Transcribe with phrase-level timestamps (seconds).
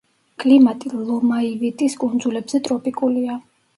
[0.43, 3.37] კლიმატი ლომაივიტის კუნძულებზე ტროპიკულია.